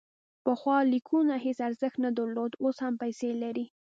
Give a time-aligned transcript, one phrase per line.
[0.43, 3.65] پخوا لایکونه هیڅ ارزښت نه درلود، اوس هم پیسې لري.